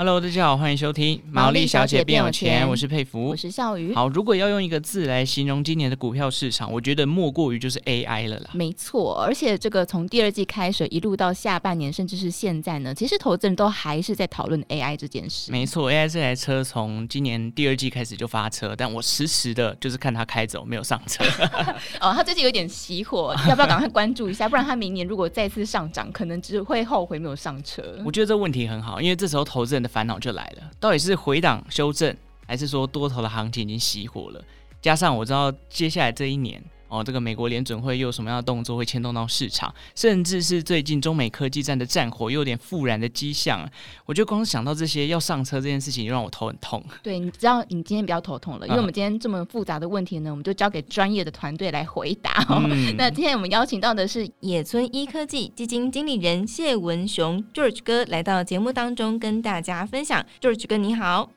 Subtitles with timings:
[0.00, 3.92] Hello，大家好，欢迎收听《毛利小姐变有钱》，我是佩福，我是笑瑜。
[3.92, 8.48] 好，如果要用一个字来形容今年的股票市场，我觉得莫过于就是 AI 了啦。
[8.54, 15.52] 没错，而且这个从第二季开始一路到下半年，甚至是现在呢，其实投资人都还是在讨论 AI 这件事。
[15.52, 21.22] 没错，AI 这台车从今年第二季开始就发车，但我实时的就是看它开走，没有上车。
[22.00, 24.48] 哦，他最近有点熄火，要不要赶快关注一下？
[24.48, 27.82] 不然他明年如果再次上涨，可能只会后悔没有上车。
[28.02, 34.44] 我觉得这问题很好，因为这时候投资人的烦恼就来了，到底是回档修正，还是说多头的行情已经熄火了？
[34.80, 43.66] 加上我知道接下来这一年哦，这个美国联准会又有什么样的动作会牵动到市场，甚至是最近中美科技战的战火又有点复燃的迹象。
[44.04, 46.84] 我觉得光想到这些要上车这件事情，就让我头很痛。
[47.02, 52.44] 对，你知道你今天比较头痛了，因为我们今天这么复杂的问题呢，我们就交给专业的团队来回答。
[52.50, 60.26] 嗯、 那今天我们邀请到的是野村一科技基金经理人谢文雄 George 哥来到节目当中跟大家分享。
[60.40, 61.30] George 哥你好。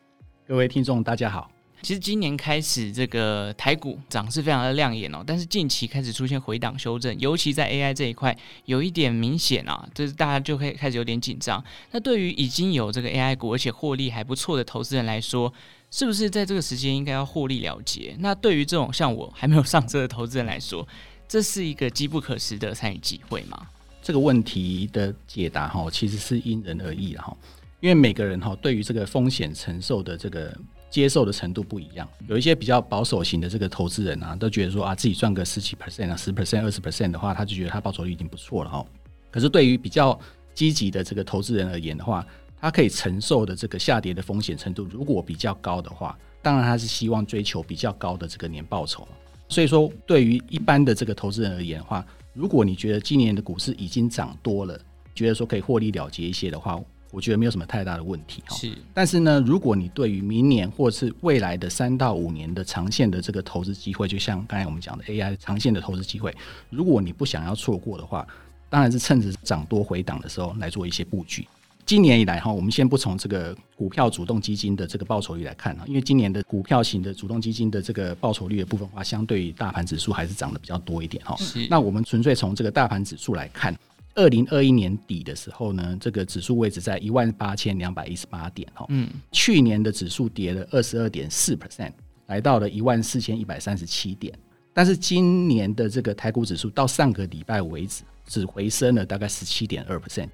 [0.48, 1.53] 各位听众，大家好。
[1.84, 11.62] 其实今年开始，这个台股涨势非常的亮眼哦，但是近期开始出现回档修正，尤其在 AI 这一块有一点明显啊，就是大家就会开始有点紧张。
[11.92, 15.54] 那对于已经有这个 AI 股而且获利还不错的投资人来说，
[15.92, 18.16] 是不是在这个时间应该要获利了结？
[18.20, 20.88] 那对于这种像我还没有上车的投资人来说，
[21.28, 23.68] 这是一个机不可失的参与机会吗？
[24.02, 27.36] 这个问题的解答哈，其实是因人而异的哈。
[27.82, 30.58] 因为每个人哈对于这个风险承受的这个
[30.94, 38.86] 接受的程度不一样，有一些比较保守型的这个投资人啊，都觉得说啊自己赚个十几 percent 啊，十 percent 二十 percent 的话，他就觉得他报酬率已经不错了哈。
[39.32, 40.18] 可是对于比较
[40.54, 42.24] 积极的这个投资人而言的话，
[42.62, 49.08] 他可以承受的这个下跌的风险程度如果比较高的话，当然他是希望追求比较高的这个年报酬。
[49.50, 54.80] 所以说，对于一般的这个投资人而言的话，如果你觉得今年的股市已经涨多了，
[55.16, 56.80] 觉得说可以获利了结一些的话。
[57.14, 58.76] 我觉得没有什么太大的问题哈，是。
[58.92, 66.36] 但是呢，如果你对于明年或是未来的三到五年的长线的这个投资机会，就像刚才我们讲的 AI 长线的投资机会，
[66.72, 68.28] 如果你不想要错过的话，
[68.68, 71.48] 当然是趁着涨多回档的时候来做一些布局。
[71.86, 81.36] 今年以来哈，我们先不从这个股票主动基金的这个报酬率来看哈，因为今年的股票型的主动基金的这个报酬率的部分的话，相对于大盘指数还是涨得比较多一点哈。
[81.38, 81.68] 是。
[81.70, 83.78] 那我们纯粹从这个大盘指数来看。
[84.16, 88.86] 二零二一年底的时候呢，这个指数位置在一万八千两百一十八点哦。
[88.90, 91.92] 嗯，去年的指数跌了二十二点四 percent，
[92.28, 94.34] 来到了一万四千一百三十七点。
[94.74, 100.30] 但是今年的这个台股指数到上个礼拜为止，只回升了大概十七点二 percent，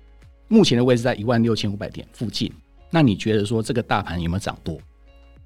[0.47, 2.51] 目前的位置在一万六千五百点附近。
[2.89, 4.79] 那你觉得说这个大盘有没有涨多？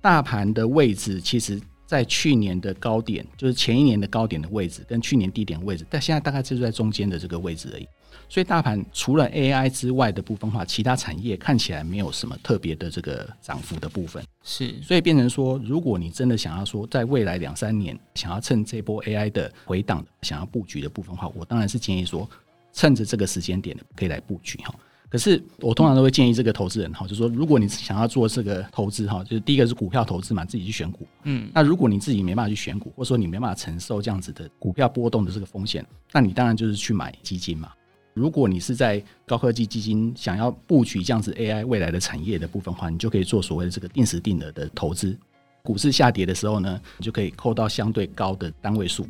[0.02, 1.62] 大盘的位置其实。
[1.86, 7.88] 在去年的高点，就是前一年的高点的位置，跟去年低点的位置，但现在大概就是在中间的这个位置而已。
[8.29, 14.24] 所以大盘除了 AI 之外的部分的话，其他产业看起来没有什么特别的这个涨幅的部分。
[14.44, 22.29] 是，所以变成说，如果你真的想要说，在未来两三年想要趁这波 AI 的回档，想要布局的部分的话，我当然是建议说，
[22.74, 24.74] 趁着这个时间点可以来布局哈。
[25.09, 31.07] 可是我通常都会建议这个投资人哈，就是说，如果你想要做这个投资哈，就是第一个是股票投资嘛，自己去选股。
[31.22, 37.72] 嗯，那如果你自己没办法去选股，或者说你没办法承受这样子的股票波动的这个风险，那你当然就是去买基金嘛。
[38.13, 45.18] 如果你是在高科技基金想要布局这样子 AI 未来的产业的部分的话，你就可以做所谓的这个定时定额的投资。
[45.63, 49.07] 股市下跌的时候呢，你就可以扣到相对高的单位数，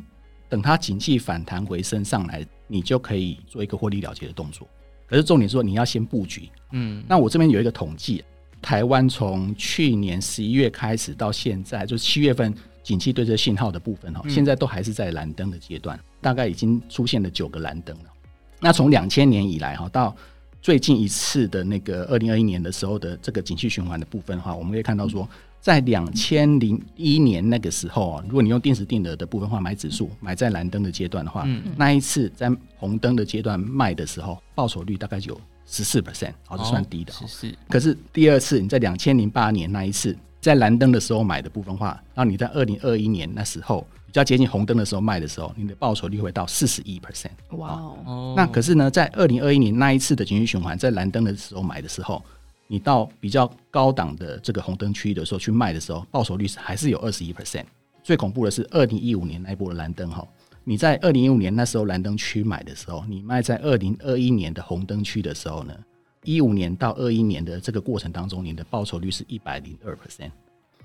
[0.48, 4.66] 等它景气反弹回升上来，你就可以做一个获利了结的动作。
[5.06, 6.48] 可是重点说，你要先布局。
[6.72, 8.24] 嗯，那我这边有一个统计，
[8.62, 18.04] 台湾从去年十一月开始到现在，就是七月份景气对这信号的部分哈，现在都还是在蓝灯的阶段，大概已经出现了九个蓝灯了。
[18.64, 20.16] 那从两千年以来哈，到
[20.62, 25.28] 最近一次的那个二零二一年的时候的这个景气循环的部分的话，我们可以看到说。
[25.60, 37.14] 在两千零一年那个时候啊，如果你用定时定额的部分话买指数，买在蓝灯的阶段的话，嗯、那一次在红灯的阶段卖的时候，报酬率大概有十四 percent，好，是算低的。
[37.14, 37.54] 是是。
[37.70, 47.30] 可是第二次你在两千零八年那一次在蓝灯的时候买的部分话，然后你在二零二一年那时候比较接近红灯的时候卖的时候，你的报酬率会到四十一 percent。
[47.56, 48.34] 哇哦。
[48.36, 52.22] 那可是呢，在二零二一年那一次的情绪循环，在蓝灯的时候买的时候。
[52.66, 57.66] 你到比较高档的这个红灯区域的时候去卖的时候，报酬率是还是有二十一 percent。
[58.02, 60.26] 最恐怖的是二零一五年那一波的蓝灯哈，
[60.64, 65.74] 你在二零一五年那时候蓝灯区买的时候，你卖在二零二一年的红灯区的时候呢，
[66.22, 70.30] 一五年到二一年的这个过程当中，你的报酬率是一百零二 percent。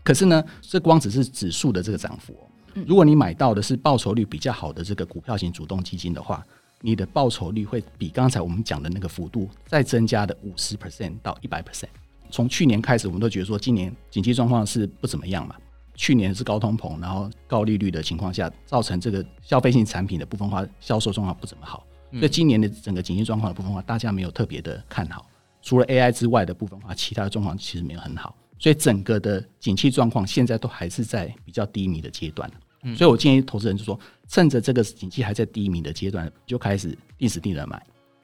[0.03, 2.43] 可是呢，这光只是指数的这个涨幅哦。
[2.85, 6.45] 如果你买到的是报酬率比较好的这个股票型主动基金的话，
[6.81, 11.89] 你的报酬率会比刚才我们讲的那个幅度再增加的五十 percent 到一百 percent。
[12.31, 15.55] 从去年开始，我们都觉得说今年经济状况是不怎么样嘛。
[15.95, 21.85] 去年是高通膨，然后高利率的情况下，造成这个消费性产品的部分化销售状况不怎么好。
[22.13, 25.25] 所以今年的整个经济状况的部分化，大家没有特别的看好。
[25.61, 28.33] 除了 AI 之外的部分化，其他的状况其实没有很好。
[28.59, 32.51] 所以整个的景气状况现在都还是在比较低迷的阶段。
[32.95, 37.81] 所以我建议投资人就说，趁着这个景气还在低迷的阶段，就开始定时定额买。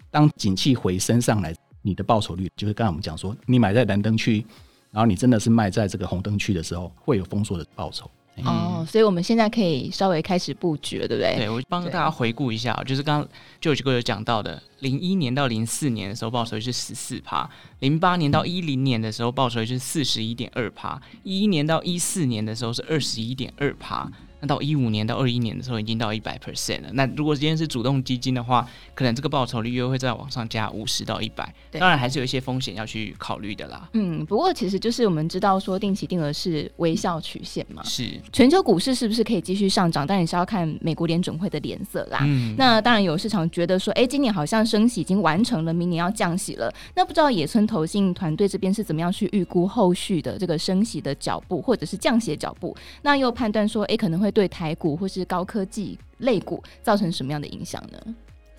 [0.10, 4.46] 当景气回升上来，你的报酬率就是刚才我们讲说，你买在蓝灯区，
[4.92, 8.10] 然后你真的是卖在这个红灯区的时候，会有丰硕的报酬。
[8.44, 11.36] 哦，所以我们现在可以稍微开始布局了，对不对？
[11.38, 13.30] 对，我帮大家回顾一下，就是刚刚
[13.62, 17.50] George 哥有讲到的，零一年到零四年的时候报酬率是十四趴，
[17.80, 24.12] 零八年到一零年的时候报酬率是四十一点二趴，一一年到一四年的时候是二十一点二趴。
[24.46, 26.90] 到一五年到二一年的时候，已经到一百 percent 了。
[26.94, 31.54] 那如果今天是主动基金的话，可能这个报酬率又会再往上加五十到一百。
[31.72, 33.90] 当然还是有一些风险要去考虑的啦。
[33.94, 37.84] 嗯，不过其实就是我们知道说，定期定额是微笑曲线嘛。
[37.84, 38.10] 是。
[38.32, 40.06] 全球股市是不是可以继续上涨？
[40.06, 42.20] 但也是要看美国联准会的脸色啦。
[42.24, 42.56] 嗯。
[42.58, 46.74] 那当然有市场觉得说，哎、欸，今年好像升息已经完成了，明年要降息了。
[46.96, 52.76] 那不知道野村投信团队这边是怎么样去预估后续的这个升息的脚步，或者是降息的脚步？
[53.02, 58.16] 那又判断说，哎、欸，可能会对台股或是高科技类股造成什么样的影响呢？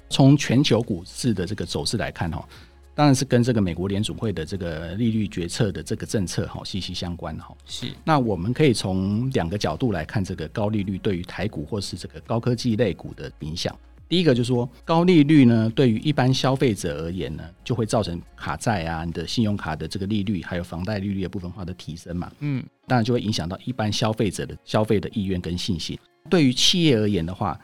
[0.08, 2.48] 从全球股市的这个走势来看，哈，
[2.94, 7.54] 当然是跟这个美国联储会的这个利率决策的这个政策哈息息相关哈。
[7.66, 13.76] 是，那我们可以从两个角度来看这个高利率对于台股或是这个高科技类股的影响。
[14.08, 22.30] 第一个就是说，高利率呢，对于一般消费者而言呢，就会造成卡债啊，你的信用卡的这个利率，还有房贷利率的部分化的提升嘛。
[22.38, 25.98] 嗯，当然就会影响到一般消费者的消费的意愿跟信心。
[26.30, 27.58] 对于企业而言的话，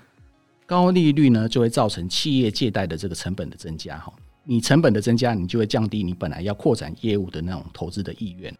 [0.67, 4.13] 高利率呢，就会造成企业借贷的这个成本的增加哈。
[4.45, 8.53] 你成本的增加，你就会降低你本来要扩展业务的那种投资的意愿。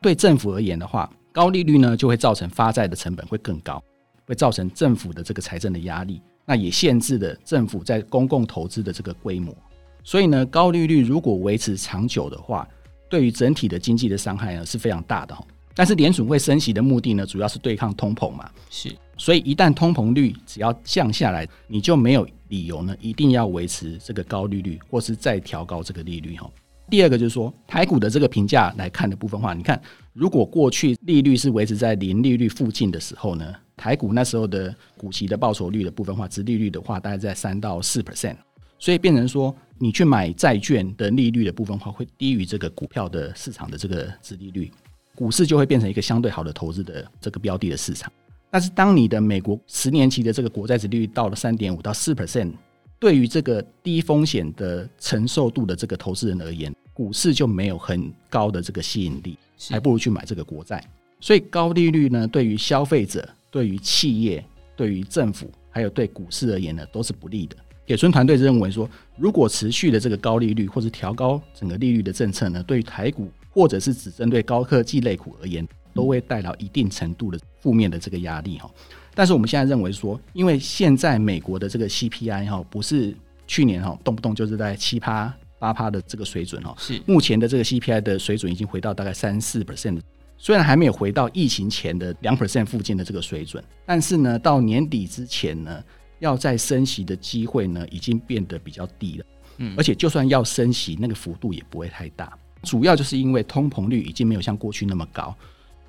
[0.00, 3.80] 对政府而言的话，高利率呢，就会造成发债的成本会更高，
[4.26, 6.20] 会造成政府的这个财政的压力。
[6.48, 9.54] 那也限制了政府在公共投资的这个规模，
[10.02, 12.66] 所以呢，高利率如果维持长久的话，
[13.10, 15.36] 对于整体的经济的伤害呢是非常大的。
[15.74, 18.90] 但是联储会升息的目的呢，主要是对抗通膨嘛，是。
[19.18, 26.50] 所以一旦通膨率只要降下来，你就没有理由呢一定要维持这个高利率，或是再调高这个利率哈。
[26.88, 29.78] 第二个就是说，台股的这个评价来看的部分话，你看，
[30.14, 38.36] 如果过去利率是维持在零利率附近的时候呢，台股那时候的股息的报酬率的部分话，值利率的话，大概在三到四 percent，
[38.78, 44.70] 所以变成说，你去买债券的利率的部分话，会低于这个股票的市场的这个值利率，
[45.14, 48.12] 股市就会变成一个相对好的投资的这个标的的市场。
[48.50, 52.52] 但是，当你的美国十年期的这个国债值利率到了三点五到四 percent。
[53.00, 59.38] 对于这个低风险的承受度的这个投资人而言，股市就没有很高的这个吸引力，
[59.70, 60.82] 还不如去买这个国债。
[61.20, 64.44] 所以高利率呢，对于消费者、对于企业、
[64.76, 67.56] 对于政府，还有对股市而言呢，都是不利的。
[67.86, 78.70] 野村团队认为说，如果持续的这个高利率或是调高整个利率的政策呢，对于台股或者是只针对高科技类股而言，都会带来一定程度的负面的这个压力哈。
[79.14, 89.98] 但是我们现在认为说，因为现在美国的这个 CPI 哈，不是去年哈动不动就是在七趴八趴的这个水准哈，是目前的这个 CPI 的水准已经回到大概三四 percent，
[90.38, 95.84] 虽然还没有回到疫情前的两 percent 附近的这个水准，但是呢，到年底之前呢，
[96.20, 99.24] 要再升息的机会呢，已经变得比较低了。
[99.58, 105.34] 嗯，而且就算要升息，那个幅度也不会太大，主要就是因为通膨率已经没有像过去那么高，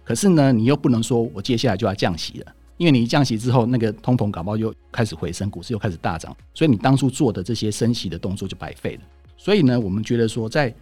[0.03, 2.55] 可是呢，你又不能说我接下来就要降息了。
[2.77, 9.01] 因为你一降息之后，那个通膨搞不好又开始回升，股市又开始大涨，所以你当初做的这些升息的动作就白费了。
[9.35, 10.73] 所以呢，我们觉得说，在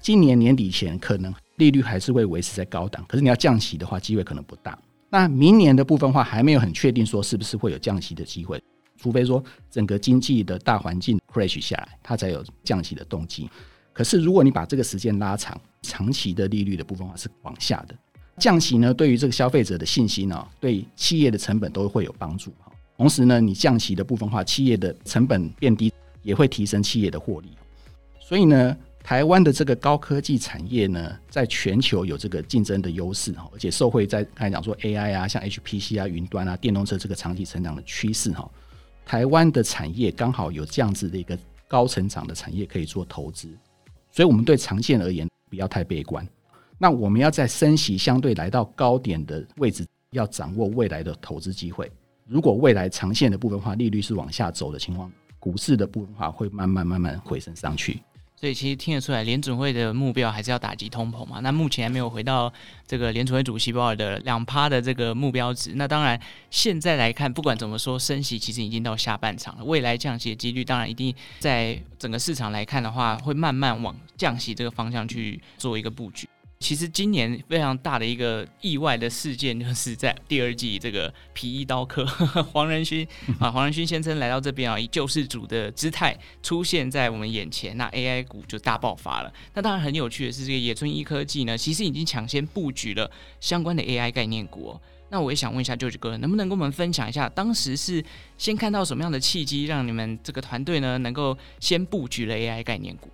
[0.00, 4.78] 今年年底前，可能利率还是会维持在高档，可是你要降息的话，机会可能不大。
[5.10, 8.62] 那明年的部分话，还没有很确定说是不是会有降息的机会，
[8.96, 13.48] 除非说整个经济的大环境 crash 下来，它才有降息的动机。
[13.92, 17.94] 可是如果你把这个时间拉长，长期的利率的部分话是往下的。
[18.38, 22.52] 降息呢，对于这个消费者的信心呢，对企业的成本都会有帮助。
[22.96, 25.92] 同时呢，你降息的部分话，企业的成本变低，
[26.22, 27.50] 也会提升企业的获利。
[28.18, 38.50] 所以呢，台湾的这个高科技产业呢，在全球有这个竞争的优势哈，而且受惠在刚才讲说 AI 啊，像 HPC 啊、云端啊、电动车这个长期成长的趋势哈，
[39.04, 43.46] 台湾的产业刚好有这样子的一个高成长的产业可以做投资，
[44.10, 46.26] 所以我们对长线而言不要太悲观。
[46.78, 51.92] 那我们要在升息相对来到高点的位置，要掌握未来的投资机会。
[52.26, 58.00] 如果未来长线的部分化，利率是往下走的情况，股市的部分化会慢慢慢慢回升上去。
[58.44, 61.40] 所以其实听得出来，联准会的目标还是要打击通膨嘛。
[61.40, 62.52] 那目前还没有回到
[62.86, 65.72] 这个联准会主席鲍尔的两趴的这个目标值。
[65.76, 66.20] 那当然，
[66.50, 69.64] 现在来看，不管怎么说，升息其实已经到下半场了。
[69.64, 76.28] 未来降息的几率，当然一定在整个市场来看的话，会慢慢往降息这个方向去做一个布局。
[76.64, 82.06] 其实今年非常大的一个意外的事件，就是在第二季这个皮衣刀客
[82.54, 83.06] 黄仁勋
[83.38, 89.30] 啊，黄仁勋先生来到这边啊，以救世主的姿态出现在我们眼前，那 AI 股就大爆发了。
[89.52, 94.80] 那当然很有趣的是，这个野村一科技呢，其实已经抢先布局了相关的 AI 概念股哦。
[95.10, 98.02] 那我也想问一下 George 哥，能不能跟我们分享一下，当时是
[98.38, 103.10] 先看到什么样的契机，让你们这个团队呢能够先布局了 AI 概念股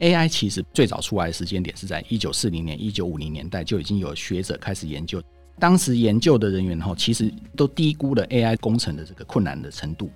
[0.00, 5.22] ？AI 其实最早出来的时间点是在一九四零年、一九五零年代就已经有学者开始研究。
[5.58, 10.10] 当时研究的人员哈，其实都低估了 AI 工程的这个困难的程度，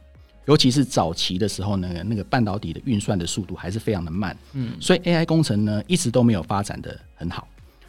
[0.46, 4.34] 尤其是早期的时候呢，那个半导体的运算的速度还是非常的慢。
[4.54, 7.46] 嗯，所以 AI 工程呢一直都没有发展的很好。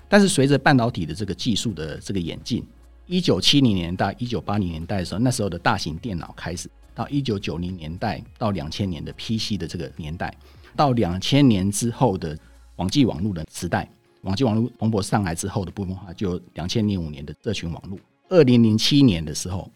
[0.10, 2.62] 但是随着半导体的这个技术的这个演进，
[3.06, 10.36] 一九七零年代、一九八零年代的时候，那时候的大型电脑开始，到一九九零年代到两千年的 PC 的这个年代。
[10.76, 12.38] 到两千年之后的
[12.76, 13.90] 网际网络的时代，
[14.22, 17.98] 网际网络蓬勃上来之后的部分话，就两千零五年的社群网络。
[18.30, 19.70] 二零零七年的时候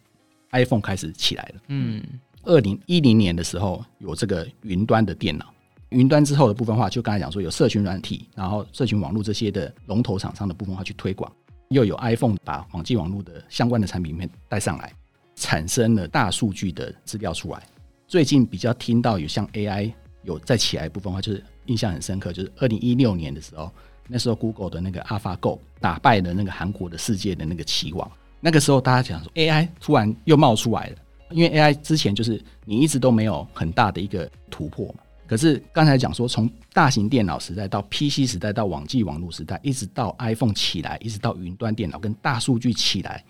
[0.51, 1.61] ，iPhone 开始起来了。
[1.67, 2.03] 嗯，
[2.43, 5.53] 二零一零年的时候，有这个云端的电脑。
[5.89, 11.31] 云端之后的部分话，就刚才讲说有社群软体，然后社群网络这些的龙头厂商的部分话去推广，
[11.69, 14.93] 又有 iPhone 把网际网络的相关的产品面带上来，
[15.35, 17.63] 产生了大数据的资料出来。
[18.07, 19.93] 最近比较听到有像 AI。
[20.23, 23.71] 有再起来一部分的话，就是印象很深刻，就是二零一六年的时候，
[24.07, 28.09] 那时候 Google 的那个 AlphaGo 打败了那个韩国的世界的那个棋王。
[28.41, 30.95] 那个时候大家讲说 AI 突然又冒出来了，
[31.31, 35.03] 因为 AI 之前就是你一直都没有很大的一个突破嘛。
[35.27, 43.23] 可是刚才讲说，从大型电脑时代到 PC 时代到网际网络时代，一直到 iPhone 起来，一直到云端电脑跟大数据起来，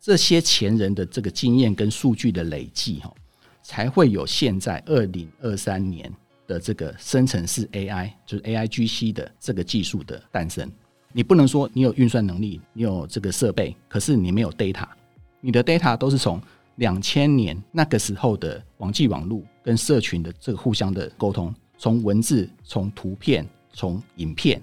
[0.00, 3.14] 这些前人的这个经验跟数据的累积，哈，
[3.62, 6.12] 才会有现在二零二三年。
[6.46, 10.70] 的这个生成式 AI 就是 AIGC 的这个技术的诞生，
[11.12, 14.86] 你不能说你有运算能力，你有这个设备，可是你没有 data，
[15.40, 16.40] 你的 data 都是从
[16.76, 24.60] 两千年那个时候的网际网络跟社群的这个互相的沟通，从文字、从图片、从影片，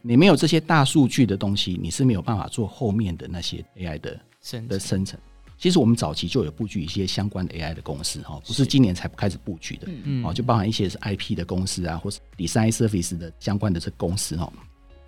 [0.00, 4.20] 你没有这些大数据的东西，你是没有办法做后面的那些 AI 的
[4.68, 5.18] 的生成。
[5.62, 9.86] 其实我们早期就有布局一些相关的 AI 的公司哈，不是今年才开始布局的，
[10.24, 14.52] 哦，就包含一些是 IP 的公司啊，或是 Design Service 的相关的这公司哈，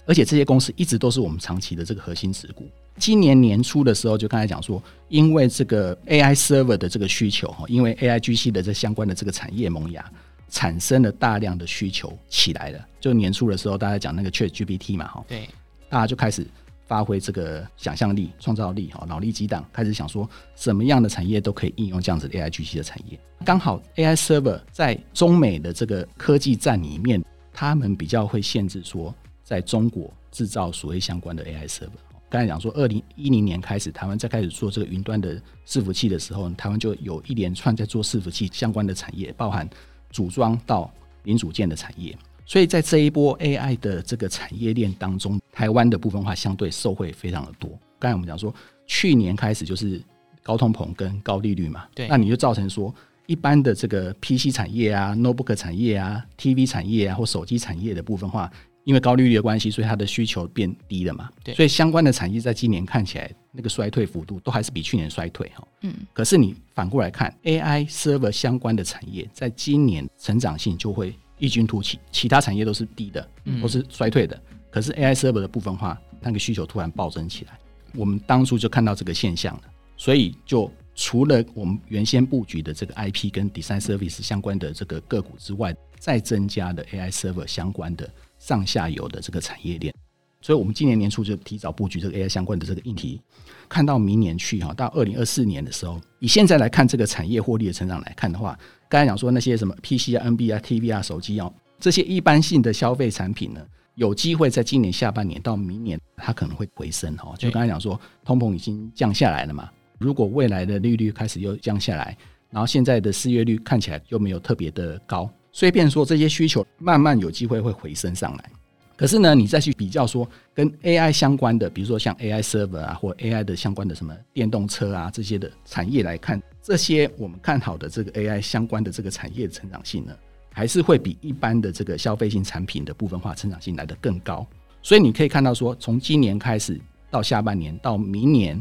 [0.07, 2.69] 而且这些公司一直都是我们长期的这个核心持股。
[2.99, 10.09] 今年年初的时候，就刚才讲说，因为这个 AI Server 的这个需求哈，因为 AIGC 的这相关的这个产业萌芽，
[10.51, 12.79] 产生了大量的需求起来了。
[13.01, 15.49] 就年初的时候，大家讲那个 ChatGPT 嘛哈，对，
[15.89, 16.47] 大家就开始。
[16.87, 23.19] 发挥这个想象力、创造力，哈，脑力激荡，开始想说什么样的产业都可以应用这样子 AIGC 的产业。
[23.45, 27.23] 刚好 AI server 在中美的这个科技战里面，
[27.53, 31.89] 他们比较会限制说，在中国制造所谓相关的 AI server。
[32.31, 39.69] 刚才讲说，二零一零年开始，台湾在开始做这个云端的伺服器的时候，台湾就有一连串在做伺服器相关的产业，包含
[40.11, 42.17] 组装到零组件的产业。
[42.47, 47.71] 所以在这一波 AI 的这个产业链当中，台湾的部分话相对受惠非常的多。
[48.01, 48.53] 刚才我们讲说，
[48.87, 50.03] 去年开始就是
[50.43, 52.93] 高通膨跟高利率嘛，对，那你就造成说，
[53.27, 58.51] 一般的这个 PC 产业啊、Notebook 产业啊、TV 产业啊或手机产业的部分话，
[58.83, 71.15] 因为高利率的关系，所以它的需求变低了嘛，对，所以相关的产业在今年看起来那个衰退幅度都还是比去年衰退哈，嗯，可是你反过来看 AI server 相关的产业，在今年成长性就会。
[71.37, 73.29] 异军突起，其他产业都是低的，
[73.61, 74.41] 都是衰退的。
[74.51, 77.57] 嗯、可是 AI server 的部分话，那个需求突然暴增起来。
[77.95, 79.63] 我们当初就看到这个现象了，
[79.97, 89.95] 所以就除了我们原先布局的这个 IP 跟 Design Service 相关的这个个股之外，再增加的 AI server 相关的上下游的这个产业链。
[90.43, 93.21] 所以，我们今年年初就提早布局这个 AI 相关的这个议题，
[93.69, 103.65] 看到明年去哈，到二零二四年的时候，以现在来看这个产业获利的成长来看的话，刚才讲说那些什么 PC 啊、NB 啊、TV 啊、手机啊这些一般性的消费产品呢，
[103.95, 107.35] 有机会在今年下半年到明年，它可能会回升哈。
[107.39, 112.17] 就刚才讲说，通膨已经降下来了嘛，如果未来的利率开始又降下来，
[112.51, 118.51] 然后现在的失业率看起来又没有特别的高，所以变说这些需求慢慢有机会会回升上来。
[118.97, 130.17] 可是呢，你再去比较说跟 AI 相关的，比如说像 AI server 啊，或 AI 的相关的什么电动车啊这些的产业来看，这些我们看好的这个 AI 相关的这个产业的成长性呢，
[130.55, 134.47] 还是会比一般的这个消费性产品的部分化成长性来得更高。
[134.81, 136.81] 所以你可以看到说，从今年开始
[137.11, 138.61] 到下半年到明年，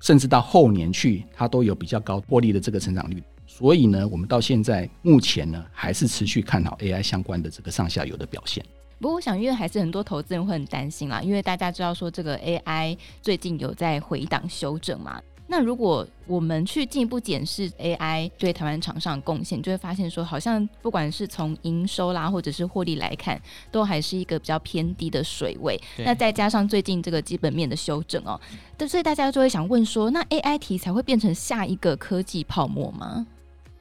[0.00, 3.22] 甚至到后年去，它都有比较高获利的这个成长率。
[3.46, 8.64] 所以呢，我们到现在目前呢，还是持续看好 AI 相关的这个上下游的表现。
[9.00, 15.20] 不过，我想，因为还是很多投资人会很担心啦，因为大家知道说这个 AI 最近有在回档修正嘛。
[15.50, 23.42] 那如果我们去进一步检视 AI 对台湾厂商的贡献，就会发现说，好像不管是从营收啦，或者是获利来看，
[23.72, 25.76] 都还是一个比较偏低的水位。
[25.98, 28.40] 那再加上最近这个基本面的修正哦，
[28.88, 33.26] 所以大家就会想问说，那 AI 题材会变成下一个科技泡沫吗？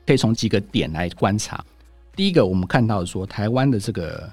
[0.07, 1.63] 可以从几个点来观察。
[2.15, 4.27] 第一个，我们看到说台湾的这个。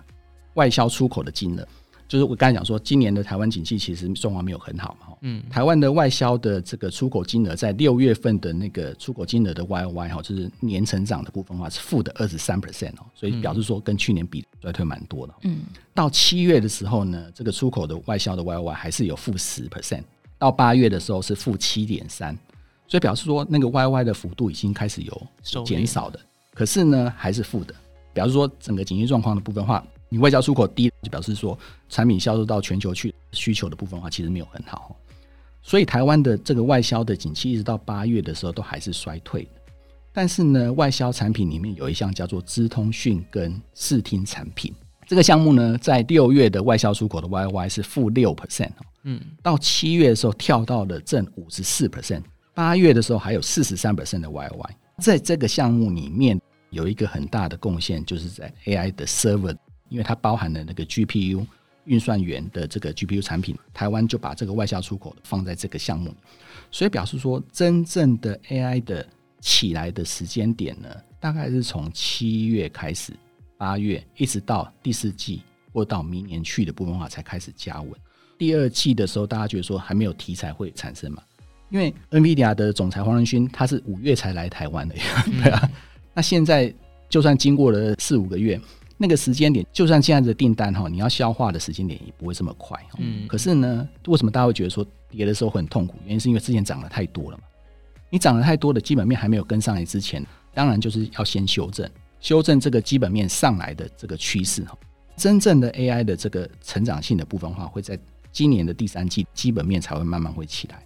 [0.56, 1.68] 外销出口的金额，
[2.08, 5.16] 就是我刚才讲说，今年的台湾景气其实状况没有很好嘛。
[5.22, 15.34] 嗯，台湾的外销的这个出口金额，在六月份的那个出口金额的 Y O Y 哈，就是年成长的部分的话是负的二十三 percent 哦，所以表示说跟去年比衰退蛮多的。
[15.42, 15.62] 嗯，
[15.94, 20.02] 到七月的时候呢，这个出口的外销的 Y O Y 还是有负十 percent，
[20.38, 22.36] 到八月的时候是负七点三，
[22.86, 26.20] 所以表示说那个 Y Y 的幅度已经开始有减少的，
[26.54, 27.74] 可是呢还是负的，
[28.14, 29.84] 表示说整个经济状况的部分的话。
[30.08, 31.58] 你外销出口低，就表示说
[31.88, 34.96] 产品销售到全球去需求的部分的话，其实没有很好。
[35.62, 39.50] 所以台湾的这个外销的景气，一直到八月的时候都还是衰退的。
[40.12, 44.72] 但是呢，外销产品里面有一项叫做资通讯跟视听产品，
[45.06, 48.70] 这个项目呢，在六月的外销出口的 YY 是负六 percent
[49.02, 52.22] 嗯，到七月的时候跳到了正五十四 percent，
[52.54, 54.70] 八月的时候还有四十三 percent 的 YY。
[55.02, 59.54] 在这个项目里面有一个很大的贡献，就是在 AI 的 server。
[59.88, 61.46] 因为它包含了那个 GPU
[61.84, 66.12] 运算元的这个 GPU 产品，台湾就把这个外销出口放在这个项目，
[66.72, 69.06] 所以表示说，真正的 AI 的
[69.40, 70.88] 起来的时间点呢，
[71.20, 73.12] 大概是从七月开始，
[73.56, 77.92] 八月一直到第四季或到明年去的部分话才开始加温。
[78.36, 81.22] 第二季的时候，大家觉得说还没有题材会产生嘛？
[81.70, 85.70] 因为 NVIDIA 的总裁黄仁勋他是五月才来台湾的呀， 对啊。
[86.12, 86.74] 那现在
[87.08, 88.60] 就算经过了四五个月。
[88.98, 92.78] 那个时间点，就算现在的订单哈，你要消化的时间点也不会这么快。
[92.98, 95.96] 嗯，可是呢，为什么大家会觉得说跌的时候会很痛苦？
[96.04, 97.44] 原因是因为之前涨得太多了嘛。
[98.08, 104.78] 你涨得太多的基本面还没有跟上来之前，当然就是要先修正，修正这个基本面上来的这个趋势哈。
[105.16, 107.98] 真正的 AI 的这个成长性的部分的话，会在
[108.32, 110.82] 今年的第三季基本面才会慢慢会起来。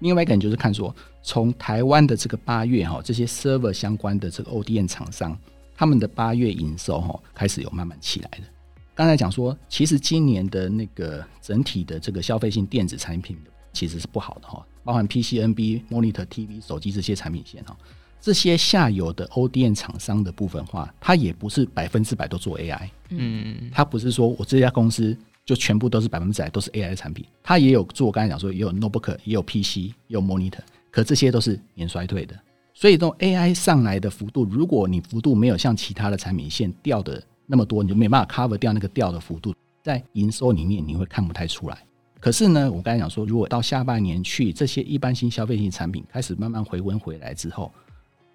[0.00, 5.38] 另外一个就是看说，从台湾的这个八月哈，这些 server 相关的这个 ODM 厂商。
[5.78, 8.44] 他们的八月营收哈开始有慢慢起来了。
[8.96, 13.38] 刚才讲说，其实今年的那个整体的这个消费性电子产品
[13.72, 17.76] 其实是不好的哈，包含 PC、NB、Monitor、TV、手机这些产品线哈，
[18.20, 30.58] 这些下游的 ODM 厂商的部分话，它也不是百分之百都做 AI，嗯，它不是说我这家公司就全部都是百分之百都是 AI 的产品，它也有做，刚才讲说也有 Notebook，也有 PC，也有 Monitor，
[30.90, 32.36] 可这些都是年衰退的。
[32.80, 41.76] 所以，这种 AI 上来的幅度，如果你幅度没有像其他的产品线掉的那么多，你就没办法 cover 掉那个掉的幅度，在营收里面你会看不太出来。
[42.20, 47.72] 可是呢，我刚才讲说，如果到下半年去，这些一般性消费性产品开始慢慢回温回来之后，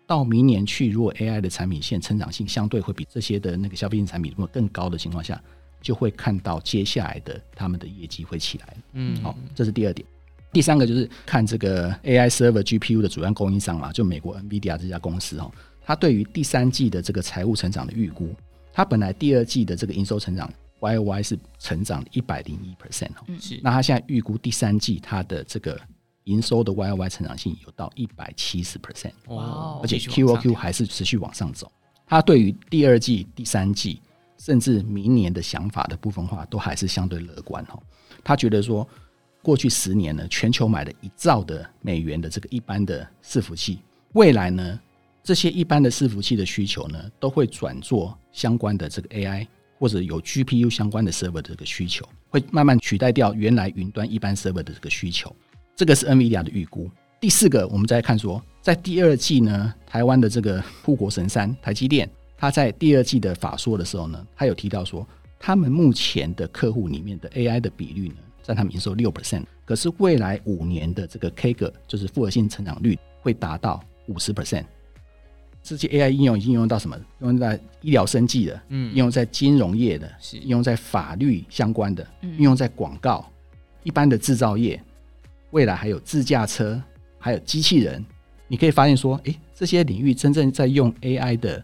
[0.06, 5.42] 到明年去，如果 AI 的产品线成长性相对会比这些的那个消费性产品如果更高的情况下，
[5.82, 8.76] 就会看到接下来的他们的业绩会起来。
[8.92, 10.06] 嗯，好，这是第二点。
[10.54, 15.52] 第三个就是看这个 AI server GPU 的主要供应商嘛，就美国 NVIDIA 这家公司哦，
[15.84, 18.30] 它对于第三季的这个财务成长的预估，
[18.72, 20.48] 它本来第二季的这个营收成长
[20.80, 25.76] YOY 是成长一百零一 percent 哦，是，那它现在预估第三季它的这个
[26.26, 31.72] 营收的 YOY 成长性有到一百七十 percent，哇，而且 QOQ 还是持续往上走，
[32.06, 34.00] 它对于第二季、第三季
[34.38, 37.82] 甚至明年的想法的部分话，都还是相对乐观哦，
[38.24, 38.88] 他觉得说。
[39.44, 43.80] 过去十年呢，全球买了一兆的美元的这个一般的伺服器，
[44.14, 44.80] 未来呢，
[45.22, 49.46] 这些一般的伺服器的需求呢，都会转做相关的这个 AI
[49.78, 55.36] 或者有 GPU 相关的 server 的这个需求，会慢慢取代掉原来云端一般 server 的这个需求。
[55.76, 56.90] 这个是 NVIDIA 的预估。
[57.20, 65.06] 第四个，我们再看说，在第二季呢，台湾的这个护国神山台积电，它在第二季的法说的时候呢，它有提到说，
[65.38, 68.16] 他们目前的客户里面的 AI 的比率呢。
[68.44, 74.66] 占他们营收六 percent，可是未来五年的这个 CAGR 就是复合性成长率会达到五十 percent。
[75.64, 76.96] 这些 AI 应用已经应用到什么？
[77.22, 83.26] 应用在医疗生技的，嗯，应用在金融业的，是应用在法律相关的，嗯应用在广告，
[83.84, 84.78] 一般的制造业，
[85.52, 86.82] 未来还有自驾车，
[87.18, 88.04] 还有机器人。
[88.50, 91.64] 你可以发现说，诶，这些领域真正在用 AI 的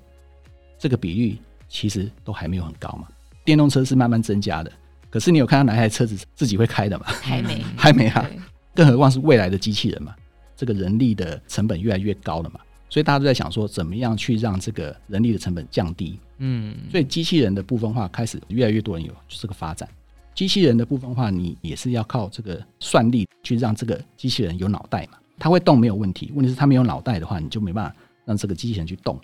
[0.77, 1.37] 这个比率，
[1.67, 3.09] 其实都还没有很高嘛。
[3.43, 4.71] 电动车是慢慢增加的，
[5.09, 7.05] 可是你有看到哪台车子自己会开的吗？
[7.07, 8.29] 还没， 还没啊。
[8.75, 10.15] 更何况是未来的机器人嘛，
[10.55, 12.59] 这个人力的成本越来越高了嘛。
[12.89, 16.19] 所以大家都在想说，怎么样去让这个人力的成本降低？
[16.37, 19.87] 嗯，所以机器人的部分化开始越来越多人有这个发展。
[20.33, 26.31] 机器人的部分化，你也是要靠这个算力去让这个机器人有脑袋嘛，它会动没有问题。
[26.33, 27.95] 问题是它没有脑袋的话，你就没办法
[28.25, 29.19] 让这个机器人去动。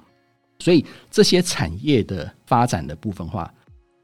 [0.60, 3.52] 所以这些产业的发展的部分化，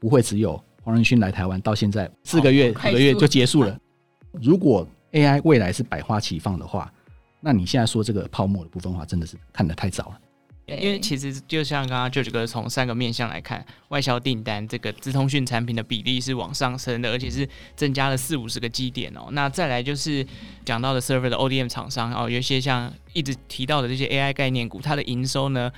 [0.00, 3.78] 不会只有黄仁勋来台湾到现在四个月、五个月就结束了。
[4.40, 6.92] 如果 AI 未来是百花齐放的话，
[7.40, 10.18] 那你现在说这个泡沫的部分的话，真的是看得太早了。
[10.66, 19.28] 因为其实就像刚刚 George 哥从三个面向来看，外销订单这个资通讯产品的比例是往上升的，而且是增加了四五十个基点哦。
[19.32, 20.24] 那再来就是
[20.64, 25.70] 讲到的 server 的 ODM 厂商哦，有一些像一直提到的这些 AI 概念股，它的营收呢，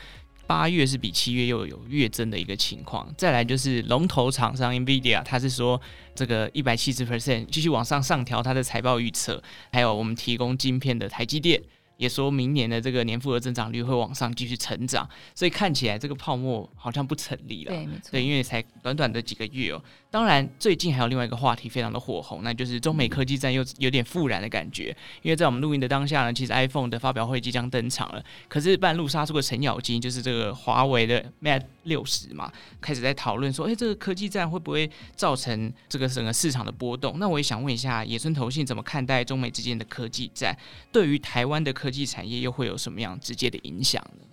[0.47, 5.81] 八月是比七月又有月增的一个情况，再来就是龙头厂商 NVIDIA，它是说
[6.15, 11.63] 这个一百七十 percent 继续往上上调它的财报预测，还有我们提供晶片的台积电。
[11.97, 17.73] 也说明年的这个年复合增长率会往上继续成长，所以看起来这个泡沫好像不成立了。
[17.73, 18.11] 对，没错。
[18.13, 19.83] 对，因为才短短的几个月哦。
[20.11, 24.97] 当然，最近还有另外一个话题非常的火红，那就是中美科技战又有点复燃的感觉。
[25.23, 28.25] 因为在我们录音的当下呢，其实 iPhone 的发表会即将登场了。
[28.49, 37.19] 可是半路杀出个程咬金，就是这个华为的 Mate 六十嘛，开始在讨论说，哎，这个科技战会不会造成这个整个市场的波动？
[37.19, 40.57] 那我也想问一下野村投信怎么看待中美之间的科技战？
[40.93, 44.27] 对于台湾的科科技产业又会有什么样直接的影响呢？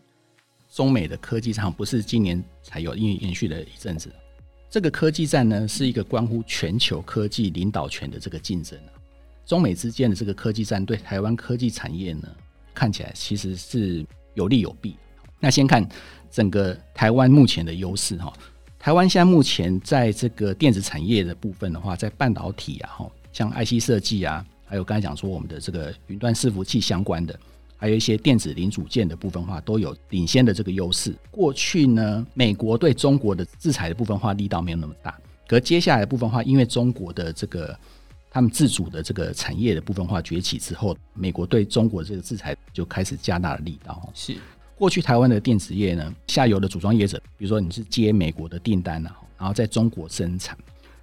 [0.73, 4.09] 中美的科技战不是今年才有，因为延续了一阵子。
[4.69, 8.95] 这个科技战呢，是一个关乎全球科技领导权的这个竞争啊。
[9.45, 12.29] 中美之间的这个科技战，对台湾科技产业呢，
[12.73, 14.95] 看起来其实是有利有弊。
[15.37, 15.85] 那先看
[16.31, 18.31] 整个台湾目前的优势哈。
[18.79, 22.97] 台湾现在目前在这个电子产业的部分的话，在半导体啊，
[23.33, 27.37] 像 IC 设计啊，还有刚才讲说我们的这个云端伺服器相关的。
[27.75, 31.15] 还有一些电子零组件的部分化都有领先的这个优势。
[31.31, 37.75] 过去呢，美国对中国的制裁的部分化力道没有那么大，可接下来的部分化，因为中国的这个
[38.29, 44.09] 他们自主的这个产业的部分化崛起之后，美国对中国这个制裁就开始加大了力道。
[44.13, 44.37] 是
[44.75, 50.55] 过去台湾的电子业呢，下游的组装业者，比如说你是接美国的订单啊，然后在中国生产，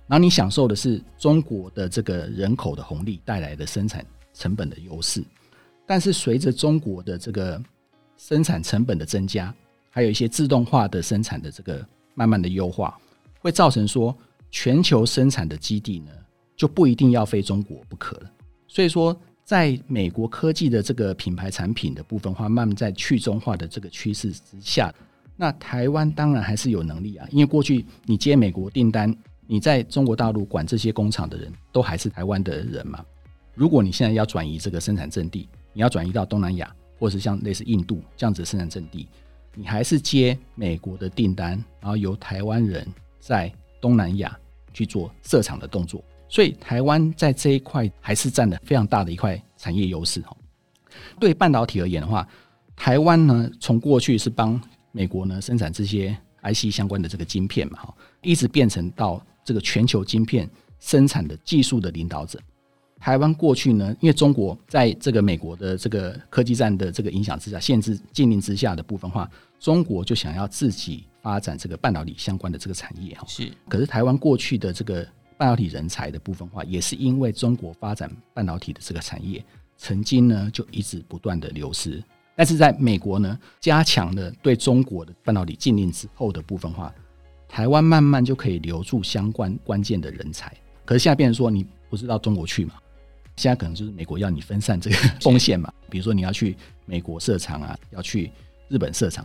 [0.08, 5.22] 然后你享受的是中国的这个人口的红利带来的生产成本的优势。
[5.86, 7.62] 但是随着中国的这个
[8.16, 9.54] 生产成本的增加，
[9.90, 12.98] 还有一些自动化的生产的这个慢慢的优化，
[13.38, 14.16] 会造成说
[14.50, 16.10] 全球生产的基地呢，
[16.56, 18.30] 就不一定要非中国不可了。
[18.66, 24.94] 所以说，在美国科技的这个品牌产品的部分化慢慢在去中化的这个趋势之下，
[25.36, 29.14] 那台湾当然还是有能力啊，因为过去你接美国订单，
[29.50, 33.02] 你在中国大陆管这些工厂的人都还是台湾的人嘛。
[33.54, 39.08] 如果你现在要转移这个生产阵地，你要转移到东南亚，或是像类似印度这样子的生产阵地，
[39.54, 42.86] 你还是接美国的订单，然后由台湾人
[43.18, 44.38] 在东南亚
[44.74, 50.36] 去做设厂的动作，所以台湾在这一块还是占了非常大的一块产业优势哈。
[51.18, 52.28] 对半导体而言的话，
[52.76, 54.60] 台湾呢从过去是帮
[54.92, 60.46] 美国呢生产这些 IC 相关的这个晶片嘛哈，一直变成到这个全球晶片
[60.78, 62.38] 生产的技术的领导者。
[63.00, 69.26] 台湾过去呢，因为中国在这个美国的这个科技战的这个影响之下，限制禁令之下的部分化，
[69.58, 73.24] 中国就想要自己发展这个半导体相关的这个产业哈。
[73.26, 73.50] 是。
[73.70, 75.02] 可是台湾过去的这个
[75.38, 79.42] 半导体人才的部分化，也是因为中国发展半导体的这个产业，
[79.78, 82.04] 曾经呢就一直不断的流失。
[82.36, 86.94] 但是在美国呢，加强了对中国的半导体禁令之后的部分话，
[87.48, 90.54] 台湾慢慢就可以留住相关关键的人才。
[90.84, 92.74] 可是现在变成说，你不是到中国去嘛？
[93.36, 96.56] 现在可能就是美国要你分散这个风险嘛，比如说你要去
[96.86, 98.30] 美国设厂啊，要去
[98.68, 99.24] 日本设厂，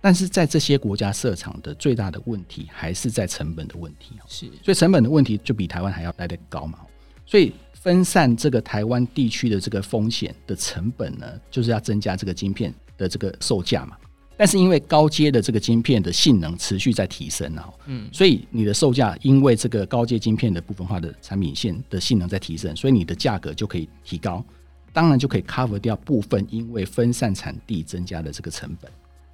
[0.00, 6.78] 但是在这些国家设厂的最大的问题还是在成本的问题，是，所以成本的问题就比台湾还要来得高嘛，
[7.26, 13.96] 所以分散这个台湾地区的这个风险的成本呢，就是要增加这个晶片的这个售价嘛。
[14.38, 24.44] 但是因为高阶的这个晶片的性能持续在提升啊，嗯，所以你的售价因为这个高阶晶片的部分化的产品线的性能在提升，所以你的价格就可以提高，
[24.92, 28.88] 当然就可以 cover 掉部分因为分散产地增加的这个成本。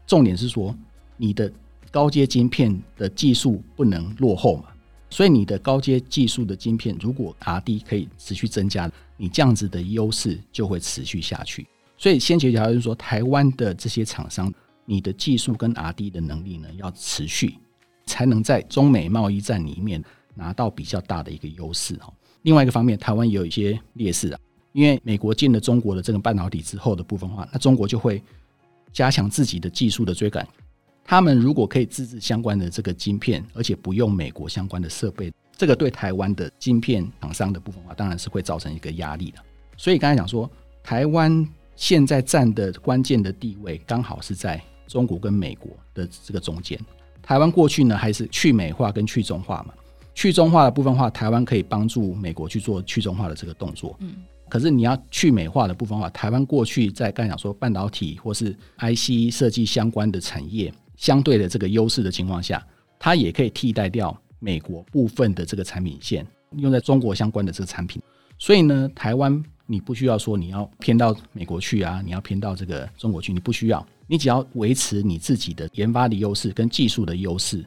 [0.07, 0.75] 重点是说
[1.19, 1.53] 你的
[1.91, 4.65] 高阶晶片的技术不能落后嘛。
[5.11, 11.65] 所以你的高阶技术的晶片，如果 R&D 可以持续增加，你这样子的优势就会持续下去。
[11.97, 14.53] 所以先决条件是说，台湾的这些厂商，
[14.85, 17.59] 你的技术跟 R&D 的能力呢，要持续，
[18.07, 20.03] 才能在中美贸易战里面
[20.35, 22.13] 拿到比较大的一个优势哈。
[22.43, 24.39] 另外一个方面，台湾也有一些劣势啊，
[24.73, 28.23] 因为美国进了中国的这个半导体之后的部分化，那中国就会
[28.93, 30.47] 加强自己的技术的追赶。
[31.07, 39.39] 他们如果可以自制相关的这个晶片，而且不用美国相关的设备，这个对台湾的晶片厂商的部分的话，当然是会造成一个压力的。
[39.77, 40.51] 所以刚才讲说，
[40.83, 46.79] 台湾现在占的关键的地位，刚好是在中国跟美国的这个中间。
[47.23, 49.75] 台湾过去呢，还是去美化跟去中化嘛？
[50.15, 53.97] 去中化的部分的话，台湾可以帮助美国去做去中化的这个动作。
[54.01, 54.17] 嗯。
[54.49, 60.73] 可是你要去美化的部分的话，台湾过去在刚才讲说半导体或是 IC 设计相关的产业。
[60.97, 62.65] 相对的这个优势的情况下，
[63.01, 66.25] 它也可以替代掉美国部分的这个产品线，
[66.57, 68.01] 用在中国相关的这个产品。
[68.39, 77.65] 所以呢，台湾你不需要说你要偏到美国去啊，你要偏到这个中国去，你不需要，你只要维持你自己的研发的优势跟技术的优势。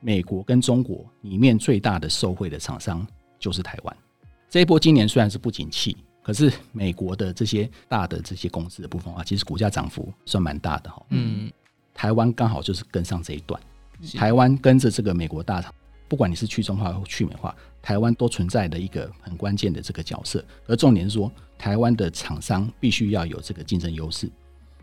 [0.00, 3.06] 美国跟中国里面最大的受惠的厂商
[3.38, 3.96] 就是台湾。
[4.48, 11.04] 这一波今年虽然是不景气，可是美国的这些大的这些公司的部分啊，其实股价涨幅算蛮大的哈。
[11.10, 11.50] 嗯。
[11.92, 13.60] 台湾刚好就是跟上这一段，
[14.14, 15.74] 台湾跟着这个美国大厂，
[16.08, 20.42] 不管你是去中化或去美化，台湾都存在的一个很关键的这个角色。
[20.66, 24.30] 而重点是说，台湾的厂商必须要有这个竞争优势。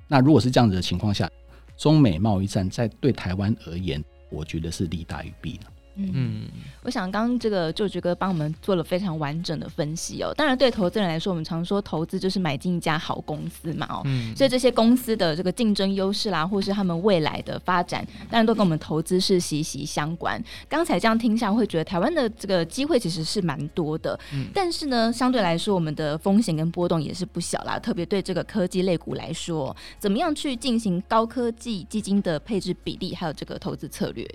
[0.07, 1.29] 那如果是这样子的情况下，
[1.75, 5.65] 中美贸易战在对台湾而言，我觉得是利大于弊的。
[5.95, 6.47] 嗯，
[6.83, 10.33] 我想刚刚这个 George 哥帮我们做了非常完整的分析哦。
[10.35, 14.01] 当然，对投资人来说，我们常说投资就是买进一家好公司嘛哦。
[14.05, 14.35] 嗯。
[14.35, 20.43] 所以这些公司的这个竞争优势啦，或是他们未来的发展，当然都跟我们投资是息息相关。
[20.67, 24.19] 刚才这样听下，会觉得台湾的这个机会其实是蛮多的。
[24.33, 24.47] 嗯。
[24.53, 27.79] 但是呢，相对来说，我们的风险跟波动也是不小啦。
[27.79, 34.27] 特别对这个科技类股来说，怎么样去进行高科技基金的配置比例，还有这个投资策略？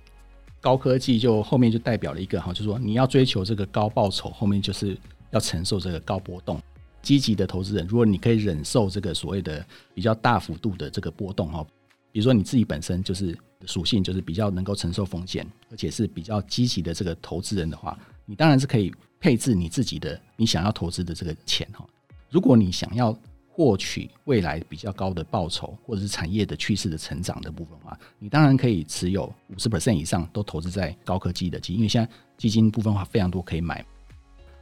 [0.61, 4.97] 高科技就后面就代表了一个哈，就是说你要追求这个高报酬，后面就是
[5.31, 6.61] 要承受这个高波动。
[7.03, 11.67] 积极的投资人，如果你可以忍受这个所谓的比较大幅度的这个波动哈，
[12.13, 21.87] 比如说你自己本身就是属性就是比较能够承受风险，而且是比较积极的这个投资人的话，你当然是可以配置你自己的你想要投资的这个钱哈。
[22.29, 23.19] 如果你想要。
[23.61, 33.85] 获取未来比较高的报酬，或者是产业的趋势的成长的部分的话，你当然可以持有五十 percent 以上都投资在高科技的基金，因为现在基金部分的话非常多可以买，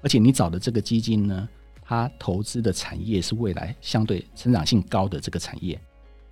[0.03, 1.49] 而且你找的这个基金呢，
[1.81, 5.81] 它投资的产业是未来相对成长性高的这个产业。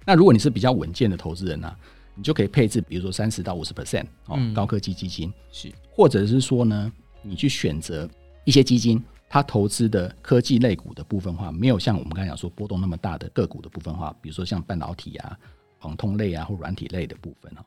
[0.05, 1.79] 那如果你是比较稳健的投资人呢、啊，
[2.17, 8.11] 你就可以配置，比如说三十到五十 percent 哦，高科技基金是，或者是说呢，你去选择
[8.45, 9.01] 一些基金。
[9.29, 15.37] 他投资的科技类股的部分化，没有像我们刚才讲说波动那么大的个股的部分化，比如说像半导体啊、
[15.79, 17.65] 航通类啊或软体类的部分哦。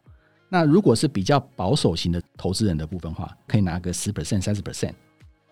[0.48, 4.93] 那如果是比较保守型的投资人的部分化，可以拿个十 percent、三十 percent。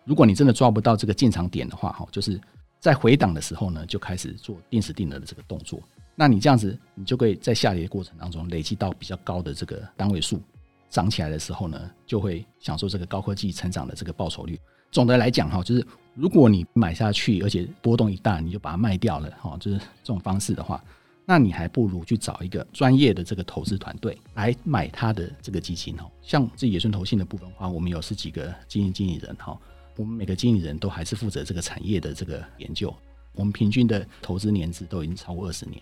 [0.05, 2.39] 如果你真的抓不到这个进场点的话，哈，就是
[2.79, 5.79] 在回档的时候呢，就开始做定时定额的这个动作。
[6.15, 10.41] 那你这样子，你就可以在下跌的过程当中累积到比较高的这个单位数，
[10.89, 14.59] 涨起来的时候呢，就会享受这个高科技成长的这个报酬率。
[14.97, 20.83] 总的来讲哈，就是如果你买下去，而且波动一大，你就把它卖掉了哈，就是这种方式的话，
[21.23, 26.09] 那你还不如去找一个专业的这个投资团队来买它的这个基金哈。
[26.23, 29.55] 像这野村投信的部分的话，我们有十几个基金经理人哈，
[29.97, 32.91] 我们每个经理人都还是负责这个产业的这个研究，
[33.33, 35.79] 我们平均的投资年资都已经超过二十年，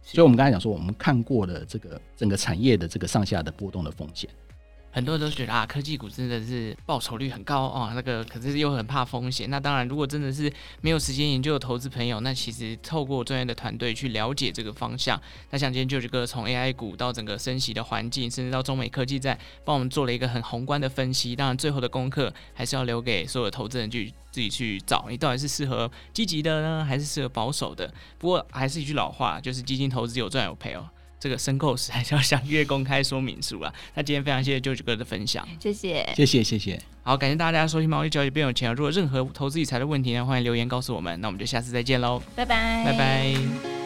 [0.00, 4.30] 所以我们刚才讲说，我们看过了这个整个产业的这个上下的波动的风险。
[4.94, 9.50] 很多人都觉得啊，科技股真的是报酬率很高哦，那个可是又很怕风险。
[9.50, 10.50] 那当然，如果真的是
[10.82, 15.20] 没有时间研究的投资朋友，那其实透过专业的团队去了解这个方向。
[15.50, 21.34] 那像今天 George 哥从 AI 股到整个升息的环境，甚至到中美科技战，帮我们做了一个很宏观的分析。
[21.34, 27.92] 当然，最后的功课还是要留给所有投资人去自己去找，你到底是适合积极的呢，还是适合保守的？
[28.16, 30.88] 不过还是一句老话，就是基金投资有赚有赔哦。
[31.24, 33.72] 这个申购时还是要详阅公开说明书啊。
[33.94, 36.78] 那今天非常谢谢 George 哥的分享，谢谢，谢谢，谢谢。
[37.02, 38.70] 好，感谢大家收听《毛利交易变有钱》。
[38.74, 41.18] 如果任何投资理财的问题呢，欢迎留言告诉我们。
[41.22, 43.83] 那我们就下次再见喽，拜拜，拜拜。